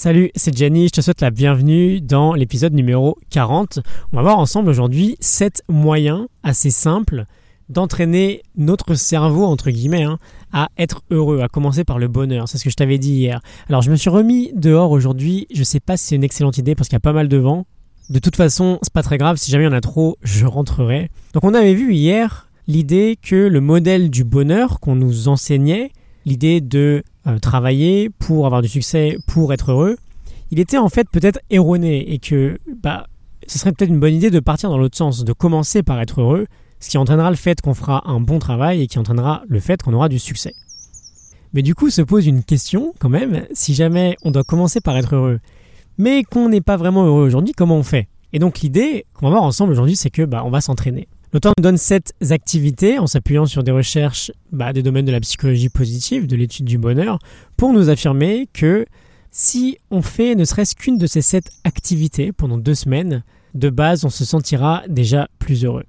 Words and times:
Salut, 0.00 0.30
c'est 0.36 0.56
Jenny, 0.56 0.86
je 0.86 0.92
te 0.92 1.00
souhaite 1.00 1.22
la 1.22 1.30
bienvenue 1.30 2.00
dans 2.00 2.34
l'épisode 2.34 2.72
numéro 2.72 3.18
40. 3.30 3.80
On 4.12 4.16
va 4.16 4.22
voir 4.22 4.38
ensemble 4.38 4.68
aujourd'hui 4.68 5.16
7 5.18 5.62
moyens 5.68 6.28
assez 6.44 6.70
simples 6.70 7.24
d'entraîner 7.68 8.44
notre 8.54 8.94
cerveau, 8.94 9.42
entre 9.42 9.70
guillemets, 9.72 10.04
hein, 10.04 10.20
à 10.52 10.68
être 10.78 11.02
heureux, 11.10 11.40
à 11.40 11.48
commencer 11.48 11.82
par 11.82 11.98
le 11.98 12.06
bonheur. 12.06 12.48
C'est 12.48 12.58
ce 12.58 12.64
que 12.64 12.70
je 12.70 12.76
t'avais 12.76 12.98
dit 12.98 13.10
hier. 13.10 13.40
Alors 13.68 13.82
je 13.82 13.90
me 13.90 13.96
suis 13.96 14.08
remis 14.08 14.52
dehors 14.54 14.92
aujourd'hui, 14.92 15.48
je 15.52 15.64
sais 15.64 15.80
pas 15.80 15.96
si 15.96 16.06
c'est 16.06 16.14
une 16.14 16.22
excellente 16.22 16.58
idée 16.58 16.76
parce 16.76 16.88
qu'il 16.88 16.94
y 16.94 16.98
a 16.98 17.00
pas 17.00 17.12
mal 17.12 17.26
de 17.26 17.36
vent. 17.36 17.66
De 18.08 18.20
toute 18.20 18.36
façon, 18.36 18.78
c'est 18.82 18.92
pas 18.92 19.02
très 19.02 19.18
grave, 19.18 19.36
si 19.36 19.50
jamais 19.50 19.64
il 19.64 19.66
y 19.66 19.70
en 19.70 19.76
a 19.76 19.80
trop, 19.80 20.16
je 20.22 20.46
rentrerai. 20.46 21.10
Donc 21.34 21.42
on 21.42 21.54
avait 21.54 21.74
vu 21.74 21.92
hier 21.92 22.48
l'idée 22.68 23.18
que 23.20 23.34
le 23.34 23.60
modèle 23.60 24.10
du 24.10 24.22
bonheur 24.22 24.78
qu'on 24.78 24.94
nous 24.94 25.26
enseignait, 25.26 25.90
l'idée 26.24 26.60
de 26.60 27.02
euh, 27.28 27.38
travailler 27.38 28.10
pour 28.10 28.46
avoir 28.46 28.62
du 28.62 28.68
succès, 28.68 29.18
pour 29.26 29.52
être 29.52 29.72
heureux, 29.72 29.96
il 30.50 30.60
était 30.60 30.78
en 30.78 30.88
fait 30.88 31.08
peut-être 31.10 31.40
erroné 31.50 32.12
et 32.12 32.18
que 32.18 32.58
bah, 32.82 33.06
ce 33.46 33.58
serait 33.58 33.72
peut-être 33.72 33.90
une 33.90 34.00
bonne 34.00 34.14
idée 34.14 34.30
de 34.30 34.40
partir 34.40 34.70
dans 34.70 34.78
l'autre 34.78 34.96
sens, 34.96 35.24
de 35.24 35.32
commencer 35.32 35.82
par 35.82 36.00
être 36.00 36.20
heureux, 36.20 36.46
ce 36.80 36.90
qui 36.90 36.98
entraînera 36.98 37.30
le 37.30 37.36
fait 37.36 37.60
qu'on 37.60 37.74
fera 37.74 38.08
un 38.08 38.20
bon 38.20 38.38
travail 38.38 38.82
et 38.82 38.86
qui 38.86 38.98
entraînera 38.98 39.42
le 39.48 39.60
fait 39.60 39.82
qu'on 39.82 39.92
aura 39.92 40.08
du 40.08 40.18
succès. 40.18 40.54
Mais 41.52 41.62
du 41.62 41.74
coup 41.74 41.90
se 41.90 42.02
pose 42.02 42.26
une 42.26 42.44
question 42.44 42.94
quand 42.98 43.08
même, 43.08 43.46
si 43.52 43.74
jamais 43.74 44.16
on 44.22 44.30
doit 44.30 44.44
commencer 44.44 44.80
par 44.80 44.96
être 44.96 45.14
heureux, 45.14 45.40
mais 45.96 46.22
qu'on 46.22 46.48
n'est 46.48 46.60
pas 46.60 46.76
vraiment 46.76 47.04
heureux 47.04 47.26
aujourd'hui, 47.26 47.52
comment 47.52 47.76
on 47.76 47.82
fait? 47.82 48.08
Et 48.32 48.38
donc 48.38 48.60
l'idée 48.60 49.06
qu'on 49.14 49.26
va 49.26 49.32
voir 49.32 49.42
ensemble 49.42 49.72
aujourd'hui, 49.72 49.96
c'est 49.96 50.10
que 50.10 50.22
bah, 50.22 50.42
on 50.44 50.50
va 50.50 50.60
s'entraîner. 50.60 51.08
L'auteur 51.32 51.52
nous 51.58 51.62
donne 51.62 51.76
sept 51.76 52.14
activités 52.30 52.98
en 52.98 53.06
s'appuyant 53.06 53.44
sur 53.44 53.62
des 53.62 53.70
recherches 53.70 54.32
bah, 54.50 54.72
des 54.72 54.82
domaines 54.82 55.04
de 55.04 55.12
la 55.12 55.20
psychologie 55.20 55.68
positive, 55.68 56.26
de 56.26 56.36
l'étude 56.36 56.64
du 56.64 56.78
bonheur, 56.78 57.18
pour 57.58 57.74
nous 57.74 57.90
affirmer 57.90 58.48
que 58.54 58.86
si 59.30 59.76
on 59.90 60.00
fait 60.00 60.34
ne 60.34 60.46
serait-ce 60.46 60.74
qu'une 60.74 60.96
de 60.96 61.06
ces 61.06 61.20
sept 61.20 61.50
activités 61.64 62.32
pendant 62.32 62.56
deux 62.56 62.74
semaines, 62.74 63.24
de 63.54 63.68
base, 63.68 64.06
on 64.06 64.10
se 64.10 64.24
sentira 64.24 64.82
déjà 64.88 65.28
plus 65.38 65.66
heureux. 65.66 65.84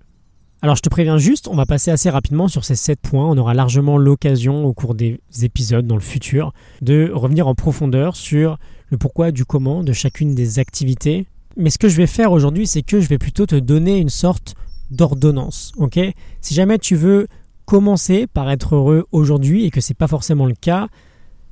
Alors 0.61 0.75
je 0.75 0.81
te 0.81 0.89
préviens 0.89 1.17
juste, 1.17 1.47
on 1.47 1.55
va 1.55 1.66
passer 1.66 1.89
assez 1.89 2.09
rapidement 2.09 2.49
sur 2.49 2.66
ces 2.66 2.75
sept 2.75 2.99
points. 2.99 3.25
On 3.25 3.38
aura 3.38 3.53
largement 3.53 3.97
l'occasion 3.97 4.66
au 4.66 4.73
cours 4.73 4.94
des 4.94 5.21
épisodes 5.42 5.88
dans 5.88 5.95
le 5.95 6.02
futur 6.02 6.52
de 6.81 7.11
revenir 7.14 7.47
en 7.47 7.55
profondeur 7.55 8.17
sur 8.17 8.59
le 8.89 8.97
pourquoi 8.97 9.31
du 9.31 9.45
comment 9.45 9.86
de 9.86 9.94
chacune 9.94 10.36
des 10.36 10.59
activités. 10.59 11.27
Mais 11.55 11.69
ce 11.69 11.77
que 11.77 11.88
je 11.88 11.95
vais 11.95 12.08
faire 12.08 12.33
aujourd'hui, 12.33 12.67
c'est 12.67 12.81
que 12.81 12.99
je 12.99 13.08
vais 13.08 13.17
plutôt 13.17 13.45
te 13.45 13.55
donner 13.55 13.99
une 13.99 14.09
sorte 14.09 14.55
d'ordonnance. 14.92 15.72
Ok? 15.78 16.00
Si 16.42 16.54
jamais 16.54 16.78
tu 16.78 16.95
veux 16.95 17.28
commencer 17.66 18.28
par 18.28 18.50
être 18.50 18.76
heureux 18.76 19.06
aujourd'hui 19.12 19.66
et 19.66 19.72
que 19.72 19.82
c'est 19.82 19.94
pas 19.94 20.08
forcément 20.08 20.45
le 20.45 20.56
cas, 20.56 20.88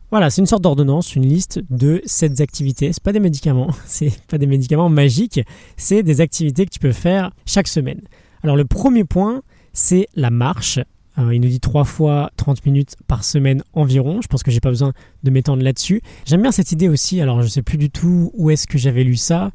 voilà, 0.10 0.30
c'est 0.30 0.40
une 0.40 0.48
sorte 0.48 0.64
d'ordonnance, 0.64 1.16
une 1.16 1.26
liste 1.26 1.60
de 1.70 2.02
sept 2.06 2.40
activités. 2.40 2.94
C'est 2.94 3.04
pas 3.04 3.12
des 3.12 3.20
médicaments, 3.20 3.70
c'est 3.86 4.14
pas 4.28 4.38
des 4.38 4.48
médicaments 4.48 4.90
magiques, 4.90 5.42
c'est 5.76 6.02
des 6.02 6.22
activités 6.22 6.66
que 6.66 6.72
tu 6.72 6.80
peux 6.80 6.94
faire 6.94 7.32
chaque 7.46 7.68
semaine. 7.68 8.02
Alors 8.42 8.56
le 8.56 8.66
premier 8.66 9.04
point, 9.04 9.42
c'est 9.74 10.08
la 10.16 10.30
marche. 10.30 10.80
Euh, 11.20 11.34
il 11.34 11.42
nous 11.42 11.50
dit 11.50 11.60
trois 11.60 11.84
fois 11.84 12.32
30 12.38 12.66
minutes 12.66 12.96
par 13.08 13.24
semaine 13.24 13.64
environ. 13.74 14.22
Je 14.22 14.28
pense 14.28 14.44
que 14.44 14.52
j'ai 14.52 14.60
pas 14.60 14.70
besoin 14.70 14.94
de 15.24 15.30
m'étendre 15.30 15.64
là-dessus. 15.64 16.02
J'aime 16.26 16.42
bien 16.42 16.52
cette 16.52 16.72
idée 16.72 16.88
aussi. 16.88 17.20
Alors 17.20 17.42
je 17.42 17.48
sais 17.48 17.62
plus 17.64 17.78
du 17.78 17.90
tout 17.90 18.32
où 18.34 18.50
est-ce 18.50 18.66
que 18.66 18.78
j'avais 18.78 19.04
lu 19.04 19.18
ça, 19.18 19.52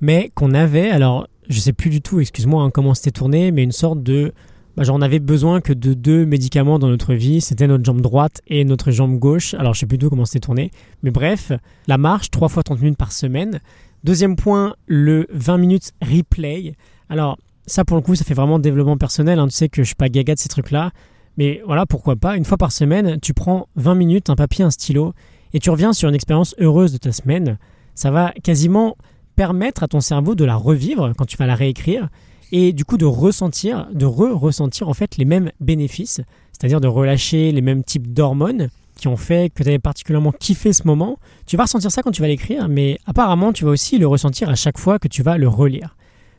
mais 0.00 0.30
qu'on 0.34 0.54
avait. 0.54 0.88
Alors 0.90 1.26
je 1.48 1.60
sais 1.60 1.72
plus 1.72 1.90
du 1.90 2.00
tout, 2.00 2.20
excuse-moi, 2.20 2.62
hein, 2.62 2.70
comment 2.70 2.94
c'était 2.94 3.10
tourné, 3.10 3.52
mais 3.52 3.62
une 3.62 3.72
sorte 3.72 4.02
de. 4.02 4.32
Bah, 4.76 4.84
genre, 4.84 4.98
on 5.00 5.18
besoin 5.20 5.62
que 5.62 5.72
de 5.72 5.94
deux 5.94 6.26
médicaments 6.26 6.78
dans 6.78 6.88
notre 6.88 7.14
vie. 7.14 7.40
C'était 7.40 7.66
notre 7.66 7.84
jambe 7.84 8.02
droite 8.02 8.42
et 8.46 8.64
notre 8.64 8.90
jambe 8.90 9.18
gauche. 9.18 9.54
Alors, 9.54 9.72
je 9.72 9.80
sais 9.80 9.86
plus 9.86 9.96
du 9.96 10.04
tout 10.04 10.10
comment 10.10 10.26
c'était 10.26 10.40
tourné. 10.40 10.70
Mais 11.02 11.10
bref, 11.10 11.50
la 11.86 11.96
marche, 11.96 12.30
3 12.30 12.48
fois 12.48 12.62
30 12.62 12.82
minutes 12.82 12.98
par 12.98 13.12
semaine. 13.12 13.60
Deuxième 14.04 14.36
point, 14.36 14.74
le 14.86 15.26
20 15.32 15.56
minutes 15.56 15.92
replay. 16.02 16.74
Alors, 17.08 17.38
ça, 17.66 17.86
pour 17.86 17.96
le 17.96 18.02
coup, 18.02 18.14
ça 18.14 18.24
fait 18.24 18.34
vraiment 18.34 18.58
développement 18.58 18.98
personnel. 18.98 19.38
Hein. 19.38 19.48
Tu 19.48 19.54
sais 19.54 19.68
que 19.70 19.82
je 19.82 19.86
suis 19.86 19.94
pas 19.94 20.10
gaga 20.10 20.34
de 20.34 20.38
ces 20.38 20.48
trucs-là. 20.50 20.90
Mais 21.38 21.62
voilà, 21.66 21.86
pourquoi 21.86 22.16
pas? 22.16 22.36
Une 22.36 22.44
fois 22.44 22.58
par 22.58 22.72
semaine, 22.72 23.18
tu 23.20 23.34
prends 23.34 23.68
20 23.76 23.94
minutes, 23.94 24.30
un 24.30 24.36
papier, 24.36 24.64
un 24.64 24.70
stylo, 24.70 25.14
et 25.52 25.58
tu 25.58 25.70
reviens 25.70 25.92
sur 25.92 26.08
une 26.08 26.14
expérience 26.14 26.54
heureuse 26.58 26.92
de 26.92 26.98
ta 26.98 27.12
semaine. 27.12 27.58
Ça 27.94 28.10
va 28.10 28.32
quasiment 28.42 28.96
permettre 29.36 29.82
à 29.82 29.88
ton 29.88 30.00
cerveau 30.00 30.34
de 30.34 30.44
la 30.44 30.56
revivre 30.56 31.12
quand 31.16 31.26
tu 31.26 31.36
vas 31.36 31.46
la 31.46 31.54
réécrire 31.54 32.08
et 32.52 32.72
du 32.72 32.84
coup 32.84 32.96
de 32.96 33.04
ressentir, 33.04 33.88
de 33.92 34.06
re-ressentir 34.06 34.88
en 34.88 34.94
fait 34.94 35.16
les 35.16 35.24
mêmes 35.24 35.50
bénéfices, 35.60 36.20
c'est-à-dire 36.52 36.80
de 36.80 36.88
relâcher 36.88 37.52
les 37.52 37.60
mêmes 37.60 37.84
types 37.84 38.12
d'hormones 38.12 38.68
qui 38.96 39.08
ont 39.08 39.16
fait 39.16 39.52
que 39.54 39.62
tu 39.62 39.68
avais 39.68 39.78
particulièrement 39.78 40.32
kiffé 40.32 40.72
ce 40.72 40.86
moment. 40.86 41.18
Tu 41.44 41.56
vas 41.56 41.64
ressentir 41.64 41.90
ça 41.92 42.02
quand 42.02 42.12
tu 42.12 42.22
vas 42.22 42.28
l'écrire, 42.28 42.68
mais 42.68 42.98
apparemment 43.06 43.52
tu 43.52 43.64
vas 43.64 43.70
aussi 43.70 43.98
le 43.98 44.06
ressentir 44.06 44.48
à 44.48 44.54
chaque 44.54 44.78
fois 44.78 44.98
que 44.98 45.08
tu 45.08 45.22
vas 45.22 45.36
le 45.36 45.48
relire. 45.48 45.96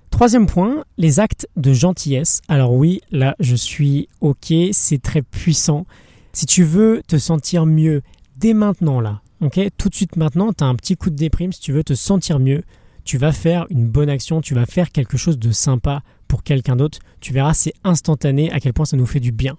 Troisième 0.09 0.47
point, 0.47 0.85
les 0.97 1.19
actes 1.19 1.47
de 1.55 1.73
gentillesse. 1.73 2.41
Alors 2.47 2.73
oui, 2.73 3.01
là 3.11 3.35
je 3.39 3.55
suis 3.55 4.07
ok, 4.21 4.53
c'est 4.71 5.01
très 5.01 5.21
puissant. 5.21 5.85
Si 6.33 6.45
tu 6.45 6.63
veux 6.63 7.01
te 7.07 7.17
sentir 7.17 7.65
mieux 7.65 8.01
dès 8.37 8.53
maintenant 8.53 9.01
là, 9.01 9.21
ok, 9.41 9.59
tout 9.77 9.89
de 9.89 9.95
suite 9.95 10.15
maintenant, 10.15 10.53
tu 10.53 10.63
as 10.63 10.67
un 10.67 10.75
petit 10.75 10.95
coup 10.95 11.09
de 11.09 11.15
déprime, 11.15 11.51
si 11.51 11.59
tu 11.59 11.73
veux 11.73 11.83
te 11.83 11.93
sentir 11.93 12.39
mieux, 12.39 12.63
tu 13.07 13.17
vas 13.17 13.31
faire 13.31 13.65
une 13.69 13.87
bonne 13.87 14.09
action, 14.09 14.41
tu 14.41 14.53
vas 14.53 14.65
faire 14.65 14.91
quelque 14.91 15.15
chose 15.15 15.39
de 15.39 15.51
sympa 15.51 16.03
pour 16.27 16.43
quelqu'un 16.43 16.75
d'autre. 16.75 16.99
Tu 17.21 17.31
verras, 17.31 17.53
c'est 17.53 17.73
instantané 17.85 18.51
à 18.51 18.59
quel 18.59 18.73
point 18.73 18.83
ça 18.83 18.97
nous 18.97 19.05
fait 19.05 19.21
du 19.21 19.31
bien. 19.31 19.55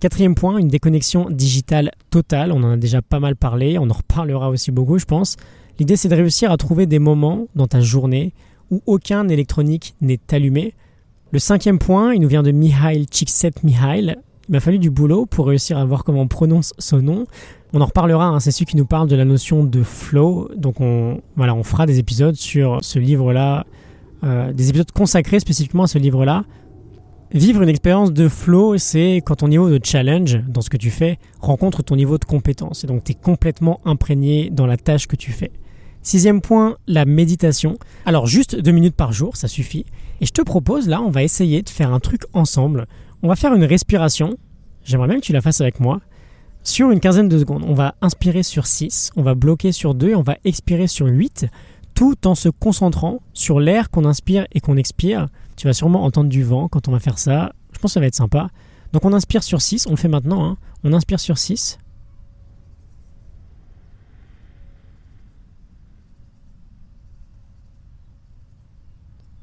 Quatrième 0.00 0.34
point, 0.34 0.58
une 0.58 0.66
déconnexion 0.66 1.30
digitale 1.30 1.92
totale. 2.10 2.50
On 2.50 2.64
en 2.64 2.72
a 2.72 2.76
déjà 2.76 3.00
pas 3.00 3.20
mal 3.20 3.36
parlé, 3.36 3.78
on 3.78 3.88
en 3.88 3.94
reparlera 3.94 4.50
aussi 4.50 4.72
beaucoup, 4.72 4.98
je 4.98 5.04
pense. 5.04 5.36
L'idée, 5.78 5.94
c'est 5.94 6.08
de 6.08 6.16
réussir 6.16 6.50
à 6.50 6.56
trouver 6.56 6.86
des 6.86 6.98
moments 6.98 7.46
dans 7.54 7.68
ta 7.68 7.80
journée 7.80 8.34
où 8.72 8.82
aucun 8.86 9.28
électronique 9.28 9.94
n'est 10.00 10.18
allumé. 10.32 10.74
Le 11.30 11.38
cinquième 11.38 11.78
point, 11.78 12.12
il 12.12 12.20
nous 12.20 12.28
vient 12.28 12.42
de 12.42 12.50
Mihail 12.50 13.06
Csikszentmihalyi. 13.06 14.16
Il 14.48 14.52
m'a 14.52 14.58
fallu 14.60 14.80
du 14.80 14.90
boulot 14.90 15.26
pour 15.26 15.46
réussir 15.46 15.78
à 15.78 15.84
voir 15.84 16.02
comment 16.02 16.22
on 16.22 16.28
prononce 16.28 16.72
son 16.78 17.02
nom. 17.02 17.26
On 17.72 17.80
en 17.80 17.86
reparlera, 17.86 18.26
hein, 18.26 18.40
c'est 18.40 18.50
celui 18.50 18.66
qui 18.66 18.76
nous 18.76 18.86
parle 18.86 19.08
de 19.08 19.14
la 19.14 19.24
notion 19.24 19.62
de 19.62 19.82
flow. 19.82 20.50
Donc 20.56 20.80
on, 20.80 21.20
voilà, 21.36 21.54
on 21.54 21.62
fera 21.62 21.86
des 21.86 21.98
épisodes 21.98 22.34
sur 22.34 22.78
ce 22.82 22.98
livre-là, 22.98 23.64
euh, 24.24 24.52
des 24.52 24.70
épisodes 24.70 24.90
consacrés 24.90 25.38
spécifiquement 25.38 25.84
à 25.84 25.86
ce 25.86 25.98
livre-là. 25.98 26.44
Vivre 27.32 27.62
une 27.62 27.68
expérience 27.68 28.12
de 28.12 28.28
flow, 28.28 28.76
c'est 28.76 29.22
quand 29.24 29.36
ton 29.36 29.48
niveau 29.48 29.70
de 29.70 29.78
challenge 29.84 30.40
dans 30.48 30.62
ce 30.62 30.70
que 30.70 30.76
tu 30.76 30.90
fais 30.90 31.20
rencontre 31.40 31.84
ton 31.84 31.94
niveau 31.94 32.18
de 32.18 32.24
compétence. 32.24 32.82
Et 32.82 32.88
donc 32.88 33.04
tu 33.04 33.12
es 33.12 33.14
complètement 33.14 33.80
imprégné 33.84 34.50
dans 34.50 34.66
la 34.66 34.76
tâche 34.76 35.06
que 35.06 35.14
tu 35.14 35.30
fais. 35.30 35.52
Sixième 36.02 36.40
point, 36.40 36.76
la 36.88 37.04
méditation. 37.04 37.78
Alors 38.04 38.26
juste 38.26 38.56
deux 38.56 38.72
minutes 38.72 38.96
par 38.96 39.12
jour, 39.12 39.36
ça 39.36 39.46
suffit. 39.46 39.86
Et 40.20 40.26
je 40.26 40.32
te 40.32 40.42
propose, 40.42 40.88
là, 40.88 41.00
on 41.02 41.10
va 41.10 41.22
essayer 41.22 41.62
de 41.62 41.68
faire 41.68 41.92
un 41.92 42.00
truc 42.00 42.22
ensemble. 42.32 42.86
On 43.22 43.28
va 43.28 43.36
faire 43.36 43.54
une 43.54 43.64
respiration. 43.64 44.36
J'aimerais 44.82 45.06
bien 45.06 45.20
que 45.20 45.24
tu 45.24 45.32
la 45.32 45.40
fasses 45.40 45.60
avec 45.60 45.78
moi 45.78 46.00
sur 46.62 46.90
une 46.90 47.00
quinzaine 47.00 47.28
de 47.28 47.38
secondes. 47.38 47.64
On 47.66 47.74
va 47.74 47.94
inspirer 48.00 48.42
sur 48.42 48.66
6, 48.66 49.12
on 49.16 49.22
va 49.22 49.34
bloquer 49.34 49.72
sur 49.72 49.94
2 49.94 50.10
et 50.10 50.14
on 50.14 50.22
va 50.22 50.36
expirer 50.44 50.86
sur 50.86 51.06
8, 51.06 51.46
tout 51.94 52.26
en 52.26 52.34
se 52.34 52.48
concentrant 52.48 53.20
sur 53.32 53.60
l'air 53.60 53.90
qu'on 53.90 54.04
inspire 54.04 54.46
et 54.52 54.60
qu'on 54.60 54.76
expire. 54.76 55.28
Tu 55.56 55.66
vas 55.66 55.72
sûrement 55.72 56.04
entendre 56.04 56.28
du 56.28 56.42
vent 56.42 56.68
quand 56.68 56.88
on 56.88 56.92
va 56.92 57.00
faire 57.00 57.18
ça. 57.18 57.52
Je 57.72 57.78
pense 57.78 57.90
que 57.90 57.94
ça 57.94 58.00
va 58.00 58.06
être 58.06 58.14
sympa. 58.14 58.48
Donc 58.92 59.04
on 59.04 59.12
inspire 59.12 59.42
sur 59.42 59.60
6, 59.60 59.86
on 59.86 59.90
le 59.90 59.96
fait 59.96 60.08
maintenant. 60.08 60.44
Hein. 60.44 60.56
On 60.84 60.92
inspire 60.92 61.20
sur 61.20 61.38
6. 61.38 61.78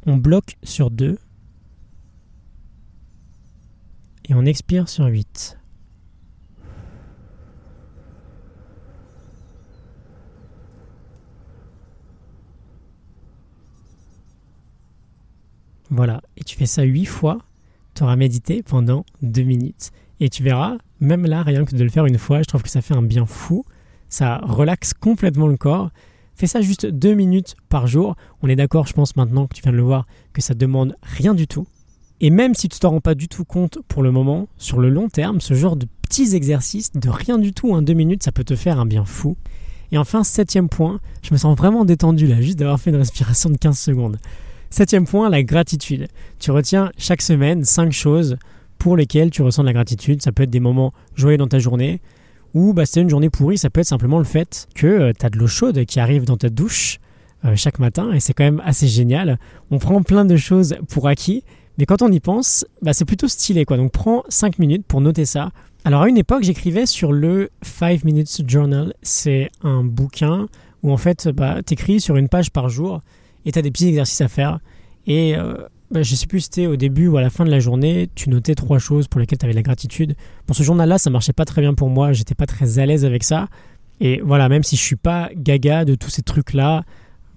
On 0.06 0.16
bloque 0.16 0.56
sur 0.64 0.90
2. 0.90 1.18
Et 4.30 4.34
on 4.34 4.46
expire 4.46 4.90
sur 4.90 5.06
8. 5.06 5.58
Voilà, 15.98 16.22
et 16.38 16.44
tu 16.44 16.56
fais 16.56 16.68
ça 16.68 16.84
huit 16.84 17.08
fois, 17.08 17.40
tu 17.96 18.04
auras 18.04 18.16
médité 18.16 18.62
pendant 18.62 19.04
deux 19.24 19.42
minutes. 19.42 19.90
Et 20.20 20.30
tu 20.30 20.44
verras, 20.44 20.78
même 21.00 21.26
là, 21.26 21.42
rien 21.42 21.66
que 21.66 21.76
de 21.76 21.84
le 21.84 21.90
faire 21.90 22.06
une 22.06 22.20
fois, 22.20 22.44
je 22.44 22.46
trouve 22.46 22.62
que 22.62 22.70
ça 22.70 22.84
fait 22.84 22.94
un 22.94 23.02
bien 23.02 23.26
fou. 23.26 23.66
Ça 24.08 24.40
relaxe 24.44 24.94
complètement 24.94 25.48
le 25.48 25.58
corps. 25.58 25.90
Fais 26.36 26.46
ça 26.46 26.62
juste 26.62 26.86
deux 26.86 27.16
minutes 27.16 27.56
par 27.68 27.88
jour. 27.88 28.16
On 28.44 28.48
est 28.48 28.56
d'accord, 28.56 28.86
je 28.86 28.94
pense 28.94 29.16
maintenant 29.16 29.48
que 29.48 29.56
tu 29.56 29.64
viens 29.64 29.72
de 29.72 29.78
le 29.78 29.82
voir, 29.82 30.06
que 30.34 30.42
ça 30.42 30.54
demande 30.54 30.96
rien 31.02 31.34
du 31.34 31.48
tout. 31.48 31.66
Et 32.22 32.30
même 32.30 32.54
si 32.54 32.70
tu 32.70 32.78
t'en 32.78 32.92
rends 32.92 33.02
pas 33.02 33.16
du 33.16 33.28
tout 33.28 33.44
compte 33.44 33.80
pour 33.88 34.04
le 34.04 34.12
moment, 34.12 34.48
sur 34.60 34.80
le 34.80 34.92
long 34.92 35.10
terme, 35.10 35.42
ce 35.42 35.56
genre 35.56 35.76
de 35.76 35.88
petits 36.04 36.36
exercices 36.36 36.92
de 36.92 37.10
rien 37.10 37.40
du 37.40 37.54
tout 37.54 37.74
en 37.74 37.82
deux 37.82 37.94
minutes, 37.96 38.22
ça 38.22 38.32
peut 38.32 38.44
te 38.44 38.56
faire 38.56 38.80
un 38.80 38.86
bien 38.86 39.04
fou. 39.06 39.36
Et 39.92 39.98
enfin, 39.98 40.24
septième 40.24 40.70
point, 40.70 41.00
je 41.24 41.34
me 41.34 41.40
sens 41.40 41.58
vraiment 41.58 41.86
détendu 41.86 42.28
là, 42.28 42.40
juste 42.40 42.60
d'avoir 42.60 42.80
fait 42.80 42.92
une 42.92 42.98
respiration 42.98 43.50
de 43.50 43.58
15 43.58 43.80
secondes. 43.80 44.18
Septième 44.70 45.06
point, 45.06 45.30
la 45.30 45.44
gratitude. 45.44 46.08
Tu 46.40 46.52
retiens 46.52 46.92
chaque 46.98 47.22
semaine 47.22 47.64
cinq 47.64 47.92
choses 47.92 48.38
pour 48.78 48.98
lesquelles 48.98 49.32
tu 49.32 49.42
ressens 49.42 49.64
de 49.64 49.68
la 49.68 49.74
gratitude. 49.74 50.22
Ça 50.22 50.32
peut 50.32 50.44
être 50.44 50.50
des 50.50 50.60
moments 50.60 50.94
joyeux 51.16 51.38
dans 51.38 51.48
ta 51.48 51.60
journée 51.60 52.02
Ou 52.54 52.74
bah, 52.74 52.86
c'est 52.86 53.02
une 53.02 53.10
journée 53.10 53.30
pourrie, 53.30 53.58
ça 53.58 53.70
peut 53.70 53.82
être 53.82 53.88
simplement 53.88 54.18
le 54.18 54.24
fait 54.24 54.68
que 54.76 55.12
tu 55.18 55.26
as 55.26 55.30
de 55.30 55.38
l'eau 55.38 55.48
chaude 55.48 55.86
qui 55.86 56.00
arrive 56.00 56.26
dans 56.26 56.38
ta 56.38 56.50
douche 56.50 57.00
chaque 57.56 57.80
matin 57.80 58.12
et 58.14 58.20
c'est 58.20 58.34
quand 58.34 58.44
même 58.44 58.62
assez 58.66 58.88
génial. 58.88 59.40
On 59.72 59.80
prend 59.80 60.02
plein 60.02 60.26
de 60.26 60.36
choses 60.36 60.76
pour 60.90 61.08
acquis, 61.08 61.44
mais 61.78 61.86
quand 61.86 62.02
on 62.02 62.12
y 62.12 62.20
pense, 62.20 62.66
bah, 62.82 62.94
c'est 62.94 63.06
plutôt 63.06 63.28
stylé 63.28 63.66
quoi. 63.66 63.78
Donc 63.78 63.92
prends 63.92 64.24
5 64.30 64.60
minutes 64.60 64.86
pour 64.88 65.02
noter 65.02 65.26
ça. 65.26 65.52
Alors 65.86 66.02
à 66.02 66.10
une 66.10 66.18
époque, 66.18 66.44
j'écrivais 66.44 66.86
sur 66.86 67.14
le 67.14 67.50
5 67.62 68.04
Minutes 68.04 68.42
Journal. 68.48 68.94
C'est 69.04 69.50
un 69.64 69.84
bouquin 69.84 70.48
où 70.84 70.92
en 70.92 70.98
fait, 70.98 71.30
bah, 71.30 71.62
t'écris 71.64 72.02
sur 72.02 72.18
une 72.18 72.28
page 72.28 72.52
par 72.52 72.70
jour 72.70 73.02
et 73.48 73.52
t'as 73.52 73.62
des 73.62 73.72
petits 73.72 73.88
exercices 73.88 74.22
à 74.22 74.28
faire. 74.28 74.60
Et 75.08 75.36
euh, 75.36 75.56
bah, 75.90 76.04
je 76.04 76.16
sais 76.16 76.28
plus 76.28 76.42
si 76.42 76.46
c'était 76.46 76.68
au 76.68 76.76
début 76.76 77.08
ou 77.08 77.16
à 77.18 77.22
la 77.22 77.30
fin 77.30 77.46
de 77.46 77.50
la 77.50 77.62
journée, 77.62 78.10
tu 78.14 78.30
notais 78.30 78.56
trois 78.56 78.78
choses 78.78 79.08
pour 79.08 79.22
lesquelles 79.22 79.40
tu 79.40 79.46
avais 79.46 79.54
la 79.54 79.62
gratitude. 79.62 80.16
Pour 80.46 80.56
ce 80.56 80.64
journal-là, 80.64 80.98
ça 80.98 81.10
marchait 81.10 81.34
pas 81.34 81.46
très 81.46 81.62
bien 81.62 81.74
pour 81.74 81.90
moi, 81.90 82.12
j'étais 82.12 82.36
pas 82.36 82.46
très 82.46 82.78
à 82.78 82.86
l'aise 82.86 83.06
avec 83.06 83.24
ça. 83.24 83.48
Et 84.02 84.20
voilà, 84.20 84.50
même 84.50 84.64
si 84.64 84.76
je 84.76 84.82
suis 84.82 84.98
pas 84.98 85.30
gaga 85.34 85.86
de 85.86 85.96
tous 85.96 86.10
ces 86.10 86.24
trucs-là, 86.24 86.84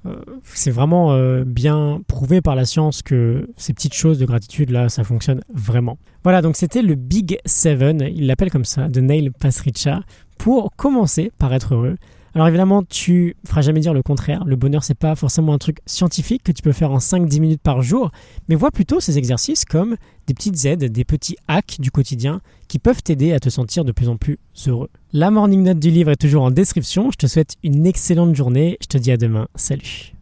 euh, 0.05 0.17
c'est 0.43 0.73
vraiment 0.73 1.13
euh, 1.13 1.45
bien 1.47 2.03
prouvé 2.09 2.41
par 2.41 2.57
la 2.57 2.65
science 2.65 3.03
que 3.03 3.49
ces 3.57 3.73
petites 3.73 3.95
choses 3.95 4.19
de 4.19 4.27
gratitude 4.27 4.71
là, 4.71 4.89
ça 4.89 5.05
fonctionne 5.05 5.43
vraiment. 5.55 5.97
Voilà, 6.25 6.43
donc 6.43 6.57
c'était 6.57 6.83
le 6.83 6.97
Big 6.97 7.39
Seven, 7.47 8.11
il 8.13 8.27
l'appelle 8.27 8.51
comme 8.51 8.65
ça, 8.65 8.89
de 8.89 9.01
Neil 9.01 9.31
Pasricha, 9.31 10.01
pour 10.39 10.75
commencer 10.75 11.31
par 11.39 11.55
être 11.55 11.75
heureux. 11.75 11.97
Alors 12.35 12.47
évidemment, 12.49 12.83
tu 12.83 13.37
feras 13.47 13.63
jamais 13.63 13.81
dire 13.81 13.93
le 13.93 14.03
contraire. 14.03 14.45
Le 14.45 14.57
bonheur, 14.57 14.85
c'est 14.85 14.95
pas 14.95 15.15
forcément 15.15 15.53
un 15.53 15.59
truc 15.59 15.79
scientifique 15.87 16.43
que 16.43 16.53
tu 16.53 16.63
peux 16.63 16.73
faire 16.73 16.93
en 16.93 16.99
5-10 16.99 17.41
minutes 17.41 17.63
par 17.63 17.83
jour, 17.83 18.11
mais 18.49 18.55
vois 18.55 18.71
plutôt 18.71 19.01
ces 19.01 19.19
exercices 19.19 19.65
comme 19.65 19.97
des 20.27 20.35
petites 20.35 20.65
aides, 20.65 20.85
des 20.85 21.05
petits 21.05 21.37
hacks 21.49 21.81
du 21.81 21.91
quotidien 21.91 22.41
qui 22.69 22.79
peuvent 22.79 23.03
t'aider 23.03 23.33
à 23.33 23.41
te 23.41 23.49
sentir 23.49 23.85
de 23.85 23.93
plus 23.93 24.09
en 24.09 24.17
plus 24.17 24.39
heureux. 24.67 24.91
La 25.13 25.31
morning 25.31 25.65
note 25.65 25.81
du 25.81 25.91
livre 25.91 26.13
est 26.13 26.17
toujours 26.17 26.45
en 26.45 26.51
description. 26.51 27.11
Je 27.11 27.17
te 27.17 27.27
souhaite 27.27 27.57
une 27.65 27.87
excellente 27.87 28.35
journée. 28.37 28.79
Je 28.81 28.87
te 28.87 28.99
dis 28.99 29.11
à 29.11 29.17
demain. 29.17 29.49
Salut. 29.57 30.15